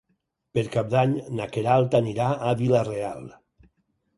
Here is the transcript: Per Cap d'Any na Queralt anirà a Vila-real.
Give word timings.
Per 0.57 0.61
Cap 0.75 0.87
d'Any 0.93 1.13
na 1.39 1.47
Queralt 1.57 1.99
anirà 1.99 2.31
a 2.33 2.55
Vila-real. 2.63 3.29